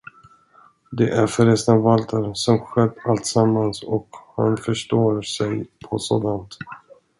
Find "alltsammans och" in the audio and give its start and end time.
3.05-4.09